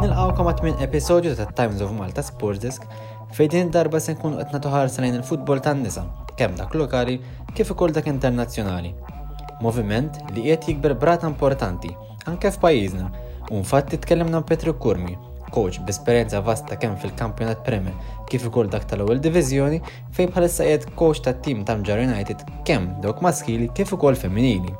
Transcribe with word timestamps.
Nilqawkom 0.00 0.46
għat 0.48 0.62
minn 0.64 0.78
episodju 0.80 1.34
ta' 1.36 1.44
Times 1.52 1.84
of 1.84 1.92
Malta 1.92 2.24
Sports 2.24 2.64
Desk 2.64 2.88
fej 3.36 3.50
din 3.52 3.68
darba 3.68 4.00
se 4.00 4.14
nkun 4.16 4.38
qed 4.40 4.56
natuħar 4.56 4.88
sejn 4.96 5.18
il-futbol 5.20 5.60
tan-nisa, 5.60 6.06
kemm 6.40 6.56
dak 6.56 6.72
lokali 6.72 7.18
kif 7.52 7.74
ukoll 7.76 7.92
dak 7.92 8.08
internazzjonali. 8.08 8.94
Moviment 9.60 10.16
li 10.32 10.48
qiegħed 10.48 10.72
jikber 10.72 10.96
brata 10.96 11.28
importanti 11.28 11.92
anke 12.24 12.56
f'pajjiżna 12.56 13.12
u 13.52 13.60
infatti 13.60 14.00
tkellimna 14.00 14.40
Petru 14.48 14.72
Kurmi 14.72 15.20
coach 15.54 15.78
b'esperjenza 15.84 16.40
vasta 16.40 16.76
kemm 16.76 16.96
fil-kampjonat 17.00 17.62
Premier 17.66 17.94
kif 18.30 18.42
ukoll 18.48 18.70
dak 18.72 18.88
tal-ewwel 18.90 19.20
diviżjoni 19.22 19.78
fejn 20.16 20.32
bħalissa 20.34 20.66
qiegħed 20.66 20.94
coach 20.98 21.22
tat-tim 21.26 21.62
ta' 21.68 21.76
Mġar 21.78 22.02
United 22.08 22.42
kemm 22.66 22.90
dok 23.04 23.22
maskili 23.22 23.68
kif 23.78 23.92
ukoll 23.94 24.18
femminili. 24.18 24.72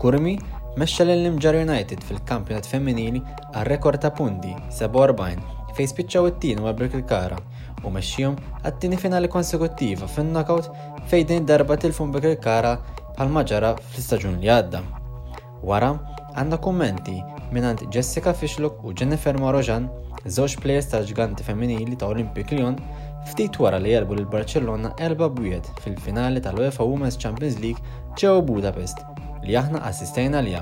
Kurmi 0.00 0.38
mexxa 0.80 1.04
l 1.04 1.28
Mġar 1.36 1.58
United 1.66 2.06
fil-kampjonat 2.08 2.66
femminili 2.70 3.20
għal 3.52 3.66
rekord 3.68 4.00
ta' 4.00 4.14
punti 4.20 4.54
47 4.78 5.76
fejn 5.76 5.92
spiċċaw 5.92 6.30
it-tieni 6.30 6.64
għabrik 6.64 6.96
il-kara 7.02 7.38
u 7.84 7.92
mexxihom 7.92 8.38
għat-tieni 8.64 8.96
finali 9.02 9.28
konsekuttiva 9.28 10.08
fin-knockout 10.08 10.70
fejn 11.10 11.28
din 11.34 11.48
darba 11.50 11.76
tilfun 11.76 12.14
bek 12.16 12.30
il-kara 12.32 12.78
bħal 13.18 13.34
maġara 13.36 13.74
fl-istaġun 13.90 14.40
li 14.40 14.48
għadda. 14.56 14.80
Wara, 15.68 15.92
għanna 16.38 16.58
kommenti 16.64 17.18
minnant 17.52 17.84
Jessica 17.92 18.32
Fishlock 18.34 18.80
u 18.84 18.94
Jennifer 18.96 19.36
Marojan 19.38 19.86
Żewġ 20.24 20.54
plejers 20.64 20.86
tal-ġganti 20.88 21.44
femminili 21.44 21.98
ta' 22.00 22.06
Olympic 22.08 22.48
Lyon 22.54 22.78
ftit 23.28 23.58
wara 23.60 23.76
li 23.76 23.90
jarbu 23.92 24.16
lil 24.16 24.24
barcellona 24.34 24.94
erba' 25.08 25.26
bwiet 25.28 25.66
fil-finali 25.84 26.40
tal-UEFA 26.46 26.86
Women's 26.88 27.18
Champions 27.20 27.58
League 27.60 27.84
ġew 28.22 28.40
Budapest 28.48 29.02
li 29.44 29.52
aħna 29.60 29.82
assistejna 29.90 30.40
li 30.46 30.56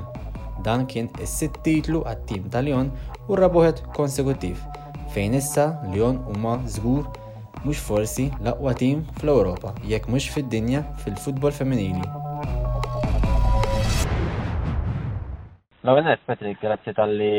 Dan 0.67 0.83
kien 0.91 1.07
is-sitt 1.23 1.61
titlu 1.63 2.03
għat-tim 2.03 2.51
ta' 2.51 2.65
Lyon 2.67 2.91
u 3.31 3.39
rabuħet 3.39 3.85
konsekutiv 3.95 4.59
fejn 5.15 5.39
issa 5.39 5.69
Lyon 5.95 6.19
huma 6.27 6.59
żgur 6.75 7.07
mhux 7.63 7.79
forsi 7.87 8.27
l-aqwa 8.43 8.75
tim 8.83 9.07
fl-Ewropa 9.23 9.71
jekk 9.87 10.11
mhux 10.11 10.27
fid-dinja 10.35 10.83
fil-futbol 11.07 11.55
femminili. 11.55 12.03
Lawenet 15.87 16.19
Patrick, 16.27 16.59
grazzi 16.63 16.91
tal-li 16.99 17.35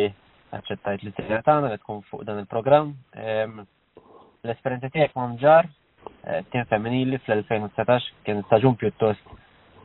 aċċettajt 0.57 1.03
li 1.03 1.11
t-tira 1.13 1.55
li 1.65 1.77
tkun 1.81 2.01
fuq 2.09 2.23
dan 2.27 2.39
il 2.41 2.47
program 2.49 2.91
L-esperjenza 4.43 4.89
tiegħek 4.91 5.15
manġar, 5.15 5.69
mġar 5.69 5.69
eh, 6.27 6.41
tim 6.51 6.65
femminili 6.71 7.19
fl 7.23 7.41
2017 7.47 8.25
kien 8.27 8.41
staġun 8.49 8.75
piuttost 8.81 9.31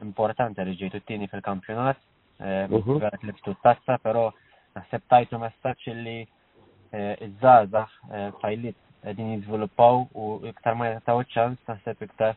importanti 0.05 0.67
li 0.67 0.75
ġejtu 0.81 0.99
t 1.01 1.07
tini 1.13 1.29
fil-kampjonat. 1.31 2.01
Mhm. 2.43 2.99
Għalet 3.07 3.23
li 3.27 3.35
ftu 3.39 3.55
t-tassa, 3.59 3.99
pero 4.03 4.33
naħseb 4.75 5.05
tajtu 5.11 5.39
messaċ 5.43 5.87
li 5.95 6.17
eh, 6.23 7.25
iż-żazax 7.27 8.35
fajlit 8.43 8.75
eh, 9.05 9.15
din 9.15 9.33
jizvilupaw 9.37 10.05
u 10.15 10.27
iktar 10.51 10.75
ma 10.79 10.91
jtaw 10.99 11.23
ċans 11.35 11.63
naħseb 11.71 12.05
iktar 12.09 12.35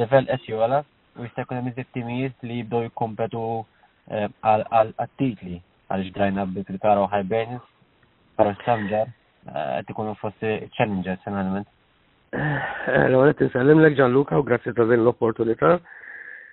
level 0.00 0.26
esjola 0.38 0.82
u 1.16 1.24
jista' 1.28 1.46
jkun 1.46 1.62
hemm 1.62 1.86
timijiet 1.94 2.42
li 2.44 2.60
jibdew 2.62 2.84
jikkompetu 2.90 3.42
għal 4.42 4.90
titli 5.18 5.56
għalix 5.92 6.12
grajna 6.14 6.44
b'Tritara 6.54 7.02
u 7.04 7.10
Hibernis, 7.10 7.62
pero 8.36 8.54
Stamger, 8.62 9.06
eh, 9.48 9.82
tikunu 9.86 10.14
fossi 10.22 10.56
challenges 10.76 11.20
finalment. 11.24 11.66
Eh, 12.32 12.40
eh, 12.40 13.06
L-għu 13.10 13.28
għet 13.30 13.42
nsellim 13.46 13.80
l 13.82 13.92
Gianluca 13.94 14.38
u 14.38 14.42
grazzi 14.42 14.72
ta' 14.72 14.84
din 14.84 15.04
l-opportunità. 15.04 15.78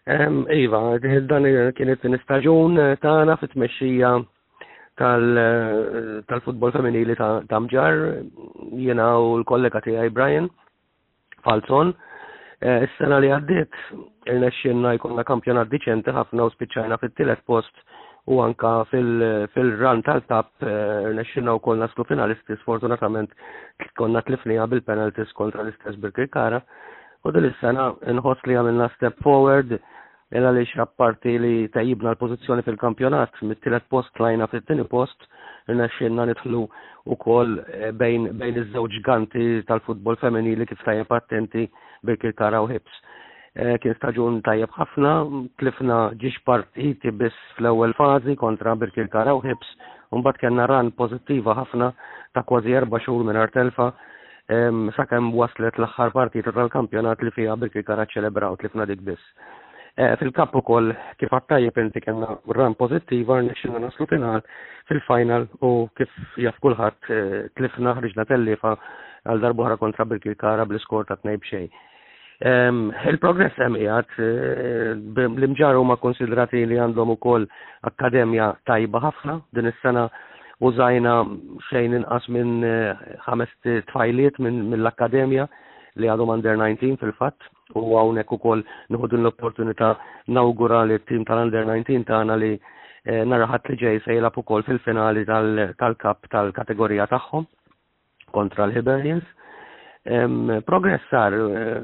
Iva, 0.05 0.79
dan 0.99 1.71
kienet 1.73 2.99
ta' 3.01 3.09
għana 3.09 3.37
fit 3.39 3.53
tal-futbol 6.27 6.71
femminili 6.71 7.15
ta' 7.15 7.59
mġar, 7.59 7.95
jena 8.77 9.07
u 9.17 9.37
l-kollega 9.39 9.79
għaj 9.79 10.11
Brian 10.11 10.49
Falzon. 11.43 11.93
Is-sena 12.61 13.17
li 13.19 13.27
għaddit, 13.31 13.69
il-nexxinna 14.27 14.93
jkunna 14.99 15.23
kampjonat 15.23 15.71
diċenti 15.71 16.11
ħafna 16.11 16.43
u 16.45 16.51
spiċċajna 16.51 16.99
fit-tilet 16.99 17.39
post 17.47 17.71
u 18.25 18.39
anka 18.41 18.73
fil 18.89 19.23
fil 19.53 19.71
tal-tab 20.05 20.47
eh, 20.63 21.09
nesċinna 21.17 21.55
u 21.55 21.59
kol 21.59 21.79
naslu 21.81 22.05
finalisti 22.07 22.55
sfortunatament 22.61 23.31
konna 23.99 24.21
tlifnija 24.23 24.67
bil 24.71 24.79
penaltis 24.81 25.31
kontra 25.39 25.63
l-istess 25.65 25.99
bil-Kirkara 25.99 26.61
u 27.27 27.31
dil 27.35 27.49
sena 27.59 27.89
nħoss 28.15 28.47
li 28.47 28.55
għamilna 28.55 28.87
step 28.95 29.19
forward 29.25 29.75
illa 30.33 30.53
li 30.55 30.63
xrapparti 30.65 31.35
li 31.39 31.67
tajibna 31.73 32.13
l-pozizjoni 32.15 32.63
fil-kampjonat 32.65 33.43
mit-tilet 33.49 33.89
post 33.91 34.19
lajna 34.23 34.47
fit 34.55 34.63
tini 34.71 34.87
post 34.95 35.27
nesċinna 35.67 36.27
nitħlu 36.31 36.63
u 37.11 37.19
kol 37.19 37.57
eh, 37.67 37.91
bejn 37.91 38.31
iż-żewġ 38.39 39.01
ganti 39.05 39.49
tal-futbol 39.67 40.15
femenili 40.23 40.69
kif 40.71 40.79
tajja 40.87 41.03
patenti 41.11 41.67
bil-Kirkara 42.07 42.63
u 42.63 42.71
Hips 42.71 43.03
Eh, 43.53 43.75
kien 43.83 43.93
staġun 43.93 44.39
tajjeb 44.41 44.71
ħafna, 44.73 45.09
tlifna 45.61 45.95
ġiex 46.21 46.41
partiti 46.45 47.11
biss 47.13 47.35
fl-ewwel 47.57 47.91
fażi 47.99 48.33
kontra 48.43 48.71
Birkil 48.81 49.11
Karaw 49.13 49.43
Hips, 49.45 49.67
mbagħad 50.09 50.39
kellna 50.43 50.65
ran 50.71 50.89
pożittiva 50.97 51.53
ħafna 51.59 51.89
ta' 52.33 52.43
kważi 52.49 52.73
erba' 52.79 53.01
xhur 53.03 53.27
minn 53.27 53.37
artelfa 53.43 53.91
sakemm 54.97 55.29
waslet 55.37 55.77
l-aħħar 55.77 56.15
partita 56.17 56.55
tal-kampjonat 56.57 57.21
li 57.27 57.35
fiha 57.37 57.59
Birkil 57.65 57.85
Karaw 57.91 58.09
ċelebraw 58.15 58.57
tlifna 58.63 58.87
dik 58.89 59.05
biss. 59.11 59.29
Eh, 60.01 60.15
Fil-kap 60.23 60.57
ukoll 60.63 60.89
kif 61.21 61.37
għattajjeb 61.37 61.77
inti 61.85 62.01
kellna 62.07 62.33
ran 62.57 62.73
pożittiva 62.75 63.37
nixxina 63.45 63.83
naslu 63.85 64.09
final 64.09 64.41
fil-final 64.89 65.45
u 65.61 65.71
kif 65.93 66.17
jaf 66.41 66.57
kulħadd 66.65 67.13
eh, 67.17 67.39
tlifna 67.53 67.93
ħriġna 68.01 68.25
tellifa 68.33 68.73
għal 69.29 69.45
darbohra 69.49 69.77
kontra 69.77 70.09
Birkil 70.09 70.41
Kara 70.41 70.65
bl-iskor 70.65 71.05
ta' 71.05 71.21
tnejb 71.21 71.69
Il-progress 72.43 73.53
hemm 73.57 73.75
uh, 73.79 74.01
eh, 74.19 74.89
l-imġaru 75.23 75.83
ma 75.87 75.95
konsidrati 75.95 76.65
li 76.67 76.75
għandhom 76.83 77.13
ukoll 77.15 77.45
akkademja 77.87 78.47
tajba 78.67 78.99
ħafna 79.05 79.37
din 79.55 79.69
is-sena 79.71 80.03
użajna 80.59 81.13
xejn 81.69 81.93
inqas 82.01 82.27
minn 82.35 82.59
eh, 82.67 82.91
ħames 83.27 83.53
tfajliet 83.87 84.41
mill-akkademja 84.43 85.45
li 86.03 86.09
għadhom 86.11 86.33
under 86.35 86.59
19 86.59 86.99
fil-fatt 87.03 87.47
u 87.79 87.85
hawnhekk 87.95 88.35
ukoll 88.35 88.65
nieħu 88.91 89.07
l-opportunità 89.21 89.93
nawgura 90.35 90.83
li 90.89 90.97
t-tim 90.99 91.23
tal-under 91.23 91.63
19 91.71 92.03
tagħna 92.11 92.35
li 92.43 92.51
eh, 93.07 93.23
ħadd 93.53 93.71
li 93.71 93.79
ġej 93.85 94.03
sejlab 94.09 94.41
ukoll 94.43 94.67
fil-finali 94.67 95.23
tal-kap 95.31 96.27
tal-kategorija 96.27 97.07
tagħhom 97.15 97.47
kontra 98.35 98.67
l 98.67 98.75
hiberians 98.81 99.31
progress 100.03 101.01
sar 101.09 101.33
eh, 101.33 101.81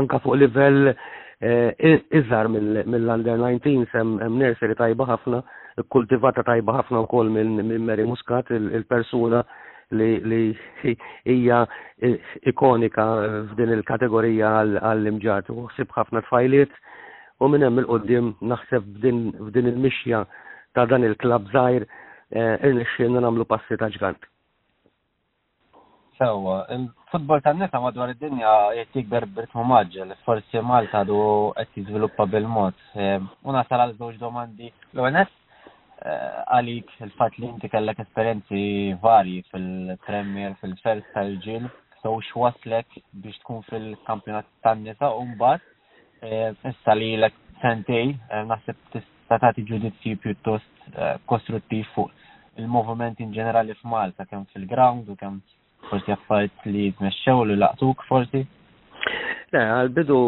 anka 0.00 0.18
fuq 0.24 0.36
livell 0.36 0.94
eh, 1.40 1.98
iżar 2.10 2.48
mill-under 2.48 3.36
19 3.36 3.86
sem 3.92 4.16
nerseri 4.38 4.74
tajba 4.74 5.04
ħafna, 5.06 5.42
kultivata 5.88 6.42
tajba 6.42 6.78
ħafna 6.80 7.00
wkoll 7.06 7.28
minn 7.28 7.84
Mary 7.84 8.04
Muscat 8.06 8.50
il-persuna 8.54 9.44
li 9.92 10.56
hija 11.28 11.66
eh, 12.00 12.16
ikonika 12.48 13.04
f'din 13.52 13.74
il-kategorija 13.76 14.54
għall-imġat 14.80 15.50
u 15.52 15.66
ħsib 15.68 15.92
ħafna 15.96 16.22
tfajliet 16.24 16.72
u 17.40 17.48
minn 17.52 17.66
hemm 17.66 17.84
il-qoddim 17.84 18.32
naħseb 18.40 18.88
f'din 18.96 19.68
il-mixja 19.68 20.24
ta' 20.72 20.86
dan 20.88 21.04
il-klab 21.04 21.52
żgħir 21.52 21.84
irnexxielna 22.32 23.20
nagħmlu 23.20 23.44
passi 23.44 23.76
ta' 23.76 23.92
ġgant. 23.92 24.24
Sewa, 26.18 26.66
il-futbol 26.68 27.40
tan 27.40 27.56
nisa 27.58 27.80
madwar 27.80 28.10
id-dinja 28.12 28.54
qed 28.76 28.90
jikber 28.98 29.24
b'ritmu 29.36 29.62
maġġel, 29.68 30.10
forsi 30.26 30.60
Malta 30.70 31.00
du 31.08 31.16
qed 31.56 31.78
jiżviluppa 31.80 32.26
bil-mod. 32.34 32.74
Ehm, 33.04 33.30
una 33.48 33.62
sal 33.68 33.80
għal 33.84 33.94
żewġ 34.00 34.18
domandi. 34.20 34.68
l 34.94 34.98
ons 35.08 35.16
eh, 35.16 36.54
għalik 36.56 36.92
il-fatt 37.06 37.38
li 37.38 37.46
inti 37.48 37.68
kellek 37.72 38.02
esperienzi 38.04 38.64
varji 39.06 39.38
fil-Premier, 39.52 40.52
fil-First 40.60 41.06
tal-ġil, 41.14 41.70
so 42.02 42.12
x'waslek 42.28 43.00
biex 43.24 43.38
tkun 43.40 43.62
fil-kampjonat 43.70 44.46
tan 44.66 44.84
nisa 44.84 45.08
u 45.22 45.24
mbagħad 45.32 45.62
eh, 46.28 46.52
issa 46.72 46.92
li 47.00 47.14
lek 47.22 47.34
sentej 47.64 48.06
eh, 48.12 48.44
naħseb 48.50 48.76
t 48.92 49.00
tagħti 49.32 49.64
ġudizzju 49.70 50.20
pjuttost 50.20 50.98
kostruttiv 51.30 51.88
fuq 51.96 52.10
il-movement 52.60 53.20
in 53.24 53.32
ġenerali 53.32 53.72
f'Malta 53.80 54.28
kemm 54.28 54.44
fil-ground 54.52 55.08
u 55.08 55.16
kemm 55.16 55.40
forsi 55.92 56.12
affarijiet 56.16 56.62
li 56.72 56.84
tmexxew 56.96 57.42
li 57.52 57.56
laqtuk 57.60 58.00
forsi? 58.08 58.44
Le, 59.52 59.60
għal-bidu, 59.62 60.18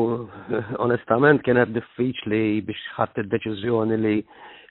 onestament, 0.85 1.41
kienet 1.47 1.71
diffiċli 1.73 2.41
biex 2.69 2.83
ħadd 2.99 3.23
id-deċiżjoni 3.25 3.99
li 4.05 4.17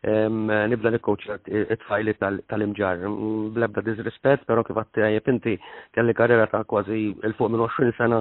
nibda 0.04 0.92
koċ 1.06 1.30
it-tfajli 1.72 2.14
tal-imġar. 2.20 3.04
Blebda 3.56 3.82
disrispett, 3.88 4.44
pero 4.48 4.64
kif 4.68 4.76
għatti 4.82 5.06
għajep 5.08 5.30
inti 5.34 5.54
kelli 5.96 6.14
karriera 6.18 6.46
ta' 6.52 6.62
kważi 6.68 6.98
il-fuq 7.30 7.50
minn 7.54 7.64
20 7.64 7.96
sena 7.98 8.20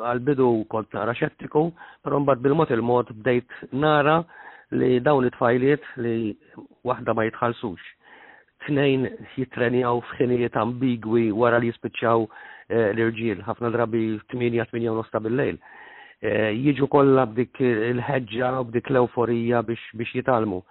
għal-bidu 0.05 0.53
kont 0.69 0.93
nara 0.93 1.13
xettiku, 1.17 1.71
pero 2.01 2.19
mbagħad 2.21 2.41
bil-mod 2.45 2.71
il-mod 2.77 3.11
bdejt 3.19 3.75
nara 3.81 4.21
li 4.77 4.99
dawn 5.01 5.25
it-tfajliet 5.25 5.85
li 6.03 6.35
waħda 6.85 7.13
ma 7.15 7.23
jitħalsux. 7.25 7.81
Tnejn 8.67 9.07
jitrenjaw 9.37 10.01
f'ħinijiet 10.03 10.57
ambigwi 10.59 11.29
wara 11.33 11.57
li 11.59 11.69
jispiċċaw 11.71 12.25
eh, 12.69 12.89
l-irġiel, 12.93 13.41
ħafna 13.47 13.71
drabi 13.73 14.19
8-8 14.33 15.09
ta' 15.09 15.21
bil-lejl. 15.25 15.57
Eh, 16.19 16.51
jiġu 16.65 16.87
kollha 16.91 17.25
b'dik 17.29 17.61
il-ħeġġa 17.63 18.49
u 18.59 18.67
b'dik 18.69 18.91
l-euforija 18.91 19.61
biex 19.65 20.13
jitalmu. 20.19 20.61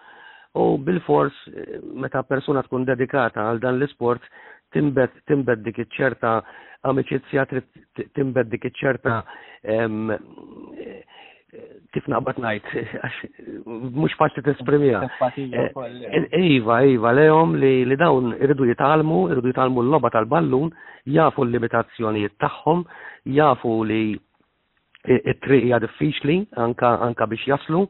U 0.55 0.69
bil-fors, 0.85 1.35
eh, 1.49 1.79
meta 2.05 2.23
persuna 2.29 2.63
tkun 2.63 2.87
dedikata 2.87 3.49
għal 3.49 3.61
dan 3.65 3.81
l-isport, 3.81 4.23
timbed 4.75 5.63
dik 5.65 5.79
iċ-ċerta 5.87 6.35
amicizja, 6.93 7.47
timbed 8.15 8.51
dik 8.53 8.69
iċ-ċerta 8.69 9.17
kif 11.95 12.05
naqbad 12.13 12.39
mux 14.01 14.13
faċli 14.21 14.43
t-esprimija. 14.45 15.01
Eh, 15.39 15.57
eh. 15.61 16.17
eh, 16.21 16.49
iva, 16.59 16.81
iva, 16.85 17.13
lehom 17.17 17.55
li 17.63 17.73
li 17.89 17.97
dawn 17.97 18.35
irridu 18.37 18.67
jitalmu, 18.69 19.23
irridu 19.33 19.53
jitalmu 19.55 19.83
l-loba 19.83 20.11
tal-ballun, 20.13 20.71
jafu 21.17 21.47
l-limitazzjonijiet 21.47 22.37
tagħhom, 22.45 22.85
jafu 23.39 23.73
li 23.89 24.03
it-triq 25.09 25.71
diffiċli 25.87 26.39
anka 26.61 27.31
biex 27.33 27.49
jaslu, 27.55 27.87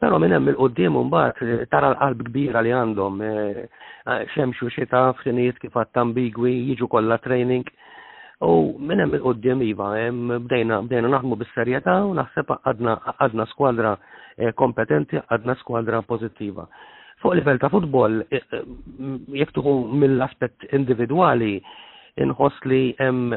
però 0.00 0.16
minn 0.18 0.32
hemm 0.32 0.48
il 0.48 0.58
un 0.62 1.08
mbagħad 1.10 1.68
tara 1.72 1.92
l-qalb 1.92 2.24
kbira 2.30 2.62
li 2.64 2.72
għandhom 2.72 3.20
xemxu 4.32 4.72
xita 4.72 5.10
f'xinijiet 5.18 5.60
kif 5.60 5.76
għatt 5.76 6.16
jiġu 6.16 6.88
kollha 6.88 7.18
training 7.20 7.68
U 8.42 8.74
minn 8.80 8.98
hemm 8.98 9.14
il-qoddim 9.14 9.60
iva, 9.62 9.94
bdejna 10.42 10.80
bdejna 10.88 11.20
bis-serjetà 11.38 11.94
u 12.06 12.14
naħseb 12.14 12.50
għadna 13.20 13.46
skwadra 13.50 13.94
eh, 14.38 14.50
kompetenti, 14.56 15.18
għadna 15.30 15.54
skwadra 15.60 16.02
pożittiva. 16.02 16.66
Fuq 17.22 17.34
livell 17.36 17.58
ta' 17.58 17.68
futbol, 17.70 18.24
eh, 18.32 18.42
eh, 18.52 18.62
jekk 19.38 19.54
tuħu 19.54 19.86
mill-aspett 19.94 20.66
individwali, 20.74 21.62
inħoss 22.20 22.58
li 22.70 22.92
hemm 23.00 23.30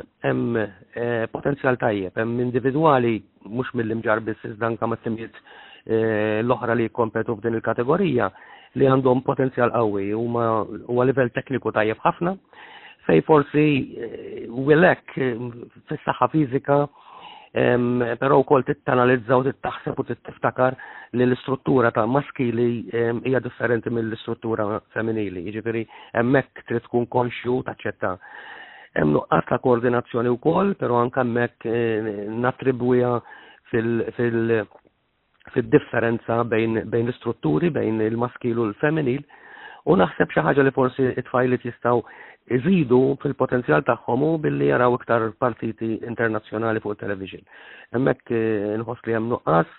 potenzjal 1.33 1.77
tajjeb, 1.81 2.13
hemm 2.19 2.39
individwali 2.43 3.21
mhux 3.49 3.73
mill-imġar 3.73 4.19
biss 4.21 4.43
iżda 4.45 4.67
anke 4.69 4.85
ma' 4.85 4.99
timijiet 5.01 5.33
l-oħra 6.43 6.75
li 6.77 6.85
jkompetu 6.85 7.33
f'din 7.39 7.55
il-kategorija 7.57 8.27
li 8.77 8.85
għandhom 8.85 9.23
potenzjal 9.25 9.71
qawwi 9.73 10.11
huma 10.13 10.45
huwa 10.61 11.07
livell 11.09 11.31
tekniku 11.33 11.73
tajjeb 11.73 12.03
ħafna 12.05 12.35
fej 13.07 13.23
forsi 13.25 13.67
willek 14.67 15.13
fis-saħħa 15.15 16.27
u 16.87 16.87
però 18.21 18.37
t-tanalizza 18.67 19.37
u 19.39 19.43
tittaħseb 19.47 19.99
u 19.99 20.03
tittiftakar 20.09 20.75
li 21.15 21.23
l-istruttura 21.25 21.91
ta' 21.95 22.03
maskili 22.05 22.65
hija 23.23 23.39
differenti 23.41 23.89
mill-istruttura 23.89 24.67
femminili. 24.93 25.45
Jiġifieri 25.47 25.83
hemmhekk 26.19 26.65
trid 26.69 26.83
tkun 26.85 27.07
konxju 27.07 27.61
taċċetta. 27.69 28.11
Hemm 28.99 29.15
nuqqas 29.15 29.47
ta' 29.49 29.61
koordinazzjoni 29.63 30.33
wkoll, 30.35 30.75
però 30.79 30.99
anke 30.99 31.23
hemmhekk 31.23 31.67
eh, 31.71 32.11
nattribwija 32.43 33.15
fil- 33.71 34.03
fil- 34.19 35.71
differenza 35.71 36.43
bejn 36.43 36.83
l-istrutturi, 36.83 37.71
bejn 37.73 38.01
il-maskil 38.11 38.59
u 38.59 38.67
l-femminil, 38.71 39.23
U 39.87 39.95
naħseb 39.95 40.33
xi 40.33 40.41
ħaġa 40.43 40.63
li 40.65 40.71
forsi 40.75 41.03
t 41.15 41.23
tfajlit 41.29 41.63
jistgħu 41.63 41.99
iżidu 42.57 42.97
fil-potenzjal 43.21 43.85
tagħhom 43.87 44.23
u 44.27 44.31
billi 44.45 44.67
jaraw 44.67 44.97
iktar 44.97 45.23
partiti 45.43 45.93
internazzjonali 46.09 46.81
fuq 46.83 46.97
television. 46.99 47.43
Hemmhekk 47.95 48.33
eh, 48.35 48.65
inħoss 48.81 49.05
li 49.07 49.15
hemm 49.15 49.31
nuqqas, 49.31 49.71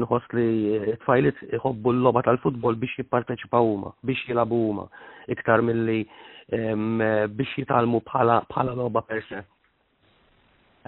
inħoss 0.00 0.34
li 0.34 0.46
eh, 0.72 0.88
t-tfajlit 0.96 1.44
iħobbu 1.60 1.94
l-logħba 1.94 2.24
tal-futbol 2.26 2.78
biex 2.82 2.98
jipparteċipaw 3.04 3.70
huma, 3.70 3.94
biex 4.02 4.26
jilabu 4.32 4.58
huma 4.72 4.88
iktar 5.36 5.62
milli 5.62 6.00
biex 6.44 7.54
jitalmu 7.62 8.02
bħala 8.10 8.42
bħala 8.50 8.74
logħba 8.82 9.04
per 9.08 9.22
se. 9.30 9.44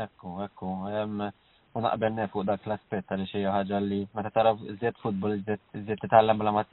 Ekku, 0.08 0.40
ekku. 0.48 0.74
U 1.76 1.80
naqbel 1.86 2.22
fuq 2.34 2.50
dak 2.50 2.66
l-aspett 2.66 3.14
għal 3.14 3.26
xi 3.30 3.46
ħaġa 3.46 3.78
li 3.86 4.02
meta 4.14 4.34
tara 4.34 4.56
iżjed 4.74 4.98
futbol 5.06 5.38
iżjed 5.38 6.00
titgħallem 6.02 6.38
bla 6.42 6.58
ma 6.58 6.66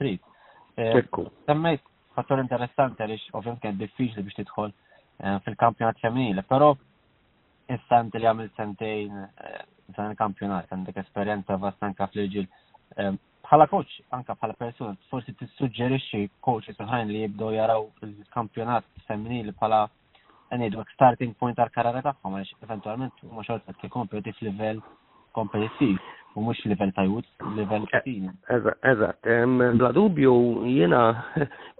Eh, 0.76 1.04
semmejt 1.46 1.84
fattur 2.18 2.40
interessanti 2.42 3.02
għalix 3.04 3.28
ovvijament 3.38 3.60
kien 3.62 3.76
diffiċli 3.78 4.22
biex 4.26 4.38
tidħol 4.40 4.72
eh, 4.72 5.36
fil-kampjonat 5.46 6.00
femminile, 6.02 6.42
però 6.50 6.72
instant 7.70 8.14
li 8.18 8.26
għamil 8.26 8.50
sentejn 8.56 9.20
eh, 9.22 9.60
dan 9.94 10.10
il-kampjonat, 10.14 10.72
għandek 10.74 10.98
esperienza 11.04 11.58
vast 11.62 11.82
anka 11.84 12.08
fl-ġil. 12.10 12.46
Bħala 13.44 13.66
koċ, 13.68 13.90
anka 14.16 14.34
bħala 14.38 14.56
persona, 14.58 14.96
forsi 15.10 15.34
t 15.34 15.44
tissuġġerixxi 15.44 16.20
coach 16.42 16.68
oħrajn 16.72 17.08
li 17.12 17.20
jibdow 17.24 17.52
jaraw 17.54 17.86
il-kampjonat 18.06 18.86
femminile 19.08 19.54
bħala 19.58 19.82
ngħidu 20.54 20.84
starting 20.94 21.34
point 21.38 21.58
għal 21.60 21.72
karara 21.76 22.02
taħħom, 22.08 22.34
għalix 22.38 22.66
eventualment, 22.66 23.24
huma 23.28 23.46
xorta 23.46 23.76
kif 23.80 23.92
kompeti 23.94 24.34
level 24.48 24.82
kompetitiv 25.36 26.00
u 26.36 26.40
mux 26.46 26.56
level 26.70 26.90
ta' 26.96 27.04
jwut, 27.08 27.26
level 27.56 27.82
eh, 27.86 27.90
katina. 27.92 28.32
Eżat, 28.92 29.28
bla 29.80 29.90
dubju 29.98 30.32
jena 30.76 31.02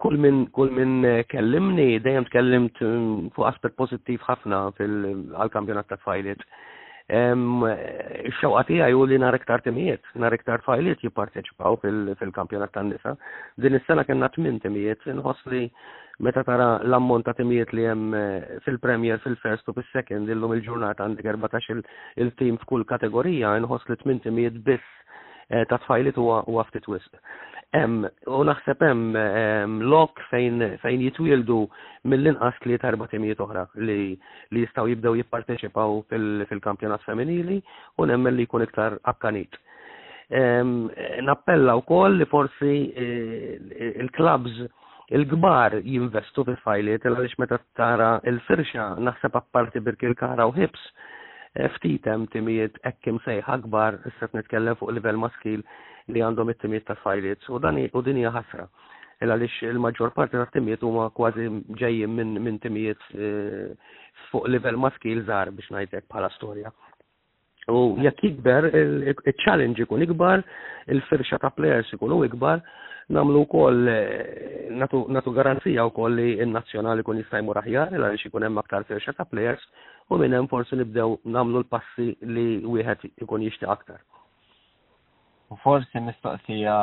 kull 0.05 0.19
minn 0.27 0.47
kull 0.59 0.71
min 0.79 0.93
eh, 1.11 1.23
kellimni 1.35 1.89
dejjem 2.07 2.25
tkellimt 2.29 2.81
mm, 2.89 3.31
fuq 3.35 3.49
aspet 3.51 3.77
pozittiv 3.83 4.23
ħafna 4.31 4.63
fil-kampjonat 4.79 5.87
għal 5.91 5.95
ta' 5.97 6.03
fajlit. 6.07 6.47
Ix-xewqa 7.05 8.63
tiegħi 8.69 8.95
u 8.97 9.03
li 9.07 9.19
nhar 9.21 9.37
iktar 9.37 9.61
timijiet, 9.61 10.01
nhar 10.17 10.33
iktar 10.33 10.63
fajliet 10.65 11.03
jipparteċipaw 11.05 11.77
fil-kampjonat 11.85 12.73
tan-nisa. 12.73 13.13
Din 13.61 13.77
is-sena 13.77 14.07
kellna 14.09 14.31
tmien 14.33 14.57
timijiet, 14.63 15.05
Inħossli 15.13 15.61
meta 16.25 16.41
tara 16.49 16.71
l-ammont 16.81 17.29
ta' 17.29 17.37
timijiet 17.37 17.75
li 17.77 17.85
hemm 17.85 18.17
eh, 18.17 18.57
fil-Premier 18.65 19.21
fil-First 19.21 19.69
u 19.69 19.77
fis-Second 19.83 20.33
illum 20.33 20.57
il-ġurnata 20.57 21.05
għandek 21.05 21.29
14 21.29 21.85
il-tim 22.25 22.57
f'kull 22.65 22.89
kategorija, 22.89 23.53
inħoss 23.61 23.91
li 23.93 24.01
tmien 24.01 24.25
timijiet 24.25 24.63
biss 24.65 24.89
eh, 25.53 25.67
ta' 25.69 25.83
tfajliet 25.85 26.17
huwa 26.17 26.65
ftit 26.71 26.89
wisq. 26.89 27.21
U 27.75 28.43
naħseb 28.47 28.83
hemm 28.87 29.81
lok 29.91 30.21
fejn 30.31 30.61
fejn 30.83 31.01
jitwildu 31.09 31.57
mill-inqas 32.11 32.61
li 32.71 32.77
tarba 32.79 33.09
timijiet 33.11 33.41
oħra 33.43 33.65
li 33.83 33.97
li 34.55 34.63
jistgħu 34.63 34.93
jibdew 34.93 35.17
jipparteċipaw 35.19 35.97
fil-kampjonat 36.13 37.03
femminili 37.09 37.59
u 37.99 38.07
nemmen 38.07 38.37
li 38.39 38.47
jkun 38.47 38.63
iktar 38.69 38.97
akkanit. 39.11 39.59
Nappella 41.27 41.75
wkoll 41.83 42.21
li 42.23 42.29
forsi 42.31 42.73
e, 42.95 43.11
il-klabs 44.07 44.63
il-gbar 45.19 45.81
jinvestu 45.85 46.47
fil-fajliet 46.49 47.05
għaliex 47.11 47.41
meta 47.43 47.59
tara 47.77 48.15
il-firxa 48.31 48.93
naħseb 49.03 49.35
apparti 49.43 49.83
birkil 49.85 50.15
kara 50.19 50.47
u 50.49 50.55
hips 50.57 50.89
ftit 51.77 52.07
hemm 52.11 52.23
timijiet 52.35 52.79
hekk 52.83 53.05
sejħ 53.25 53.51
akbar 53.57 53.99
issa 54.11 54.27
nitkellem 54.35 54.75
fuq 54.79 54.91
livell 54.97 55.21
maskil 55.23 55.61
li 56.15 56.23
għandhom 56.23 56.51
it-timijiet 56.51 56.87
ta' 56.89 56.97
fajliet. 57.03 57.47
u 57.49 57.59
dan 57.59 57.77
u 57.95 58.01
din 58.03 58.17
hija 58.23 58.33
ħasra. 58.35 58.67
Għaliex 59.23 59.71
il-maġġor 59.71 60.11
parti 60.17 60.37
ta' 60.37 60.51
timijiet 60.53 60.83
huma 60.83 61.11
kważi 61.15 61.47
ġejjin 61.81 62.11
minn 62.11 62.43
min 62.43 62.59
timijiet 62.59 62.99
e, 63.15 63.75
fuq 64.31 64.49
livell 64.51 64.77
maskil 64.77 65.23
żgħar 65.23 65.55
biex 65.55 65.71
ngħidlek 65.71 66.05
bħala 66.11 66.29
storja. 66.35 66.73
U 67.71 67.95
jekk 68.03 68.27
ikber 68.29 68.65
il-challenge 68.75 69.87
ikun 69.87 70.03
ikbar, 70.09 70.43
il-firxa 70.91 71.39
ta' 71.39 71.55
players 71.55 71.93
ikunu 71.97 72.19
ikbar, 72.27 72.61
namlu 73.15 73.47
wkoll 73.47 73.89
e, 73.95 74.03
natu 74.75 75.33
garanzija 75.39 75.87
u 75.87 75.91
koll 75.95 76.19
li 76.19 76.35
il-nazjonali 76.35 77.03
kun 77.07 77.23
jistajmu 77.23 77.55
raħjar, 77.55 77.95
għalix 77.95 78.27
ikun 78.27 78.43
hemm 78.51 78.59
aktar 78.59 78.85
firxa 78.91 79.13
ta' 79.15 79.25
players 79.31 79.63
u 80.13 80.19
minn 80.21 80.35
hemm 80.37 80.49
forsi 80.53 80.77
nibdew 80.79 81.15
nagħmlu 81.35 81.61
l-passi 81.65 82.05
li 82.37 82.43
wieħed 82.75 83.09
ikun 83.25 83.45
jixtieq 83.47 83.73
aktar. 83.75 84.01
U 85.53 85.57
forsi 85.63 86.03
mistoqsija 86.09 86.75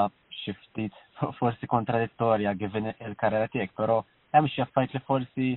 xi 0.41 0.53
ftit 0.57 0.95
forsi 1.39 1.69
kontradittorja 1.73 2.53
given 2.61 2.89
il-karriera 2.93 3.47
tiegħek, 3.53 3.75
però 3.77 3.99
hemm 4.35 4.49
xi 4.51 4.63
affarijiet 4.65 4.97
li 5.01 5.05
forsi 5.09 5.49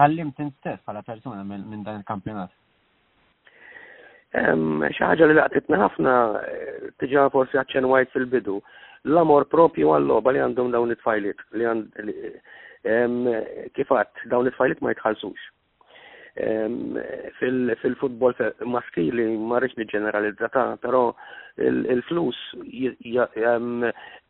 tallimt 0.00 0.40
instess 0.44 0.82
bħala 0.86 1.02
persuna 1.06 1.44
minn 1.44 1.84
dan 1.84 2.00
il-kampjonat. 2.02 2.52
Xi 4.92 5.02
ħaġa 5.02 5.26
li 5.30 5.34
laqtitna 5.40 5.78
ħafna 5.80 6.16
tiġa 7.02 7.24
forsi 7.34 7.58
għaċċenwajt 7.58 8.12
fil-bidu. 8.12 8.60
L-amor 9.08 9.48
propju 9.50 9.88
għall 9.96 10.10
loba 10.12 10.30
li 10.36 10.42
għandhom 10.44 10.68
dawn 10.74 10.92
it-tfajliet 10.94 11.40
li 11.58 11.64
għand 11.70 13.32
kifat 13.76 14.26
dawn 14.28 14.46
it-tfajliet 14.52 14.84
ma 14.84 14.92
jitħallsux 14.94 15.48
Ehm, 16.38 16.94
fil-futbol 17.42 18.34
maskili 18.70 19.26
marriċ 19.50 19.80
ġeneralizzata, 19.90 20.62
però 20.78 21.10
il-flus 21.58 22.38
ehm, 22.60 23.86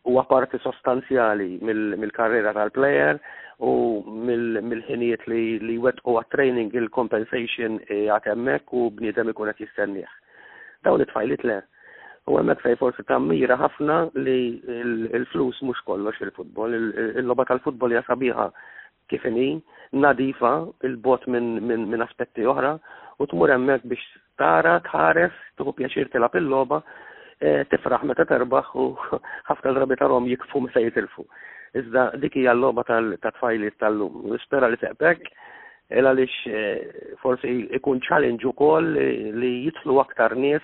huwa 0.08 0.24
parti 0.30 0.56
sostanzjali 0.64 1.58
mill-karriera 1.60 2.54
tal-plejer 2.56 3.20
u 3.60 3.72
mill-ħinijiet 4.08 5.26
li 5.28 5.76
wetqu 5.76 6.16
għat-training 6.22 6.72
il-compensation 6.80 7.76
emmek 7.92 8.72
u 8.72 8.88
bniedem 8.96 9.34
ikun 9.34 9.52
qed 9.52 9.66
jistennieh. 9.66 10.14
Dawn 10.80 11.04
it-tfajlit 11.04 11.44
le. 11.44 11.60
U 12.30 12.38
għemmek 12.40 12.60
fej 12.64 12.78
forsi 12.80 13.04
tammira 13.08 13.56
ħafna 13.60 14.00
li 14.24 14.60
l 14.72 15.20
flus 15.32 15.58
mux 15.68 15.76
kollox 15.84 16.20
il-futbol. 16.24 16.72
Il-loba 17.20 17.44
tal-futbol 17.48 17.92
jasabiħa 17.98 18.48
kifini, 19.10 19.56
nadifa 19.92 20.68
il-bot 20.84 21.26
minn 21.26 21.58
min, 21.66 21.86
min 21.90 22.00
aspetti 22.04 22.44
oħra 22.46 22.74
u 23.18 23.26
tmur 23.26 23.50
hemmhekk 23.50 23.88
biex 23.90 24.02
tara 24.38 24.76
tħares 24.86 25.34
tuħu 25.58 25.72
pjaċir 25.80 26.10
tilab 26.12 26.36
il-logħba 26.38 26.78
e, 26.80 27.64
tifraħ 27.72 28.04
meta 28.06 28.24
terbaħ 28.26 28.68
u 28.78 28.84
ħafna 29.50 29.96
ta' 29.98 30.06
rom 30.06 30.28
jikfu 30.30 30.62
se 30.72 30.84
jitilfu. 30.84 31.24
Iżda 31.74 32.10
dik 32.22 32.36
hija 32.38 32.54
l-logħba 32.54 32.84
tat 33.22 33.34
tfajli 33.40 33.70
tal-lum. 33.82 34.30
Nispera 34.32 34.70
li 34.70 34.78
seqbek 34.80 35.26
għaliex 35.90 36.46
e, 36.46 37.18
forsi 37.22 37.50
ikun 37.76 38.00
challenge 38.00 38.46
ukoll 38.46 38.92
li 38.94 39.52
jitlu 39.66 39.98
aktar 40.06 40.36
nies 40.36 40.62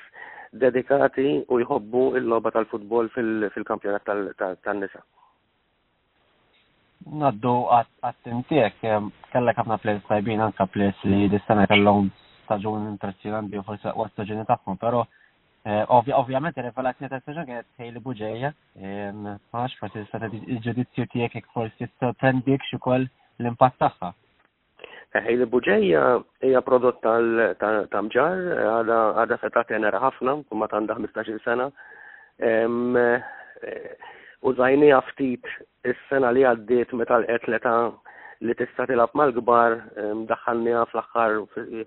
dedikati 0.54 1.42
u 1.50 1.58
jħobbu 1.66 2.08
il-logħba 2.22 2.54
tal-futbol 2.60 3.10
fil-kampjonat 3.12 4.38
tan-nisa 4.62 5.02
naddu 7.06 7.50
għattintiek, 7.70 8.80
kalla 9.32 9.52
ħafna 9.54 9.76
plez 9.82 10.02
tajbin 10.08 10.40
anka 10.42 10.66
plez 10.70 11.02
li 11.06 11.28
distana 11.30 11.62
sena 11.64 11.74
kellhom 11.74 12.08
staġun 12.46 12.88
impressjonanti 12.92 13.58
u 13.58 13.62
forse 13.66 13.88
għu 13.92 14.08
staġuni 14.12 14.46
tagħhom, 14.48 14.76
pero 14.80 15.04
eh, 15.66 15.82
ovvjament 16.16 16.58
ir-rivelazzjoni 16.58 17.10
ta' 17.10 17.20
staġun 17.22 17.46
kienet 17.48 17.82
Hayley 17.82 18.02
Buġeja, 18.02 18.50
ehm, 18.82 19.30
maħx 19.54 19.78
forse 19.80 20.02
s-sata 20.04 20.30
il-ġudizzju 20.42 21.06
tijek 21.12 21.36
jekk 21.38 21.52
forse 21.54 21.88
sorprendik 22.00 22.66
xi 22.70 22.78
ukoll 22.80 23.06
l-impatt 23.42 23.78
tagħha. 23.82 24.12
Eh, 24.82 25.22
Hayley 25.22 25.46
Buġeja 25.50 26.04
hija 26.42 26.62
prodott 26.66 27.00
tal-mġar, 27.02 28.44
għadha 29.22 29.38
seta' 29.44 29.62
tenera 29.70 30.02
ħafna, 30.08 30.40
kumma 30.50 30.68
tanda 30.70 30.98
15 30.98 31.38
sena 31.46 31.70
u 34.42 34.52
zajni 34.52 34.90
ftit 35.10 35.46
is-sena 35.86 36.30
li 36.34 36.44
għaddiet 36.44 36.92
meta 36.92 37.16
l-etleta 37.22 37.72
li 38.44 38.52
tista' 38.54 38.84
tilab 38.88 39.14
mal-kbar 39.16 39.76
daħħalni 40.28 40.74
fl-aħħar 40.76 41.36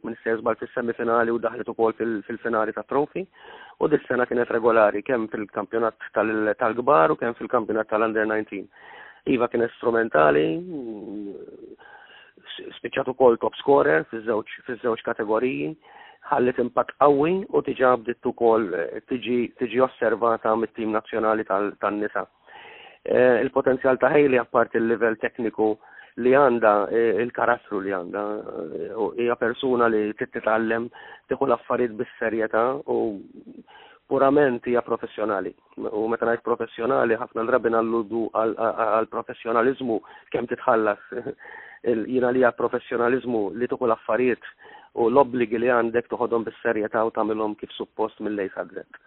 minn 0.05 0.15
Sersbar 0.23 0.57
fis-semifinali 0.57 1.29
u 1.31 1.37
daħlet 1.39 1.69
ukoll 1.69 1.93
fil-finali 1.97 2.73
ta' 2.73 2.81
trofi 2.89 3.23
u 3.79 3.87
dis 3.87 4.01
sena 4.09 4.25
kienet 4.25 4.49
regolari 4.55 5.03
kemm 5.05 5.27
fil-kampjonat 5.29 6.09
tal-kbar 6.57 7.13
u 7.13 7.19
kemm 7.21 7.37
fil-kampjonat 7.37 7.89
tal-under 7.89 8.25
19. 8.25 8.65
Iva 9.29 9.47
kien 9.51 9.67
strumentali, 9.75 10.45
spiċċat 12.79 13.11
ukoll 13.13 13.37
top 13.37 13.53
scorer 13.59 14.07
fiż-żewġ 14.09 15.03
kategoriji, 15.05 15.73
ħallet 16.31 16.59
impatt 16.63 16.95
qawwi 16.99 17.35
u 17.53 17.61
tiġab 17.61 18.03
bdiet 18.07 18.25
ukoll 18.31 18.71
eh, 18.73 19.03
tiġi 19.09 19.83
osservata 19.85 20.55
mit-tim 20.57 20.95
nazzjonali 20.97 21.45
tan-nisa. 21.45 22.25
Eh, 23.07 23.39
il-potenzjal 23.43 23.97
ta' 23.97 24.09
ħejli 24.11 24.37
apparti 24.41 24.75
il-level 24.77 25.15
tekniku 25.23 25.69
li 26.23 26.33
għanda 26.35 26.71
eh, 26.91 27.21
il-karattru 27.23 27.79
li 27.79 27.93
għanda 27.95 28.23
eh, 28.35 29.21
hija 29.23 29.37
persuna 29.39 29.87
li 29.87 30.11
titallem 30.19 30.89
tieħu 31.31 31.47
l-affarijiet 31.47 31.95
bis-serjetà 32.01 32.63
u 32.91 32.97
purament 34.11 34.67
hija 34.67 34.81
professjonali. 34.83 35.53
U 35.79 36.07
meta 36.11 36.27
ngħid 36.27 36.43
professjonali 36.43 37.15
ħafna 37.21 37.45
drabi 37.47 37.71
nalludu 37.77 38.25
għal 38.35 39.07
professjonaliżmu 39.15 40.01
kemm 40.33 40.51
titħallas 40.51 40.99
jina 42.17 42.33
li 42.35 42.43
professjonaliżmu 42.57 43.45
li 43.55 43.71
tieħu 43.71 43.93
affarijiet 43.95 44.43
u 44.99 45.07
l-obbligi 45.07 45.55
li 45.61 45.71
għandek 45.71 46.11
toħodhom 46.11 46.43
bis-serjetà 46.49 47.05
u 47.07 47.15
tagħmilhom 47.15 47.55
kif 47.63 47.71
suppost 47.79 48.19
mill-lejn 48.19 48.51
sadret. 48.57 49.05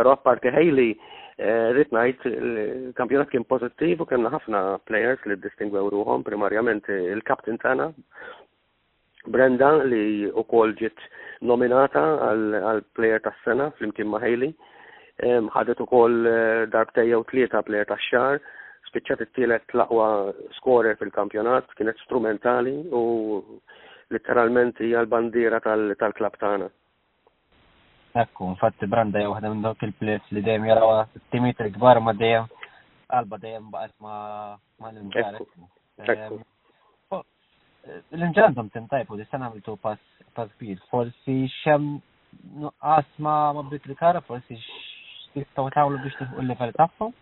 Però 0.00 0.14
apparti 0.16 0.48
ħejli 0.54 0.84
eh, 0.94 1.72
rrit 1.76 1.90
ngħid 1.92 2.30
il-kampjonat 2.32 3.28
kien 3.34 3.44
pożittiv 3.50 4.04
u 4.04 4.08
kemna 4.08 4.30
ħafna 4.32 4.60
players 4.88 5.26
li 5.28 5.36
distingwew 5.44 5.90
ruhom 5.92 6.22
primarjament 6.24 6.88
il 6.96 7.20
kapten 7.28 7.58
tagħna 7.60 7.90
Brenda 9.34 9.68
li 9.90 10.24
wkoll 10.42 10.72
ġiet 10.80 11.02
nominata 11.50 12.04
għal 12.30 12.80
player 12.96 13.20
tas-sena 13.26 13.66
flimkien 13.76 14.08
ma' 14.08 14.22
Haley. 14.24 14.54
Ħadet 15.52 15.82
ukoll 15.84 16.16
eh, 16.32 16.64
darbtejja 16.72 17.20
u 17.20 17.26
tlieta 17.28 17.60
player 17.68 17.84
tax-xahar 17.92 18.40
spiċċat 18.88 19.26
it-tielet 19.26 19.76
l-aqwa 19.76 20.06
skorer 20.62 20.96
fil-kampjonat, 21.02 21.68
kienet 21.76 22.00
strumentali 22.06 22.78
u 22.88 23.04
letteralment 24.16 24.80
hija 24.80 25.04
l-bandiera 25.04 25.60
tal-klab 25.68 26.40
tagħna. 26.40 26.70
Ekku, 28.18 28.42
infatti 28.50 28.86
Branda 28.90 29.20
jew 29.22 29.30
waħda 29.30 29.50
minn 29.52 29.60
dawk 29.62 29.84
il-plejs 29.86 30.32
li 30.34 30.40
dejjem 30.42 30.64
jaraw 30.66 30.90
60 31.30 31.68
kbar 31.76 32.00
ma 32.02 32.10
dejjem 32.18 32.48
qalba 33.12 33.36
dejjem 33.38 33.68
baqgħet 33.70 33.94
ma 34.02 34.14
ma 34.80 34.90
l-inġar. 34.90 36.38
L-inġar 38.10 38.56
dom 38.58 38.70
tintajpu 38.74 39.14
li 39.18 39.26
sena 39.30 39.46
għamiltu 39.46 39.76
pass 39.78 40.50
kbir, 40.56 40.80
forsi 40.90 41.36
xem 41.62 42.00
nuqqas 42.58 43.06
ma 43.22 43.36
eh, 43.36 43.44
eh, 43.46 43.52
mm, 43.52 43.58
ma 43.60 43.66
bdik 43.68 43.86
li 43.86 43.94
kara, 43.98 44.20
forsi 44.26 44.58
tistgħu 45.36 45.70
tagħmlu 45.78 46.02
biex 46.02 46.18
tilħu 46.24 46.42
l-level 46.42 46.74
tagħhom? 46.80 47.14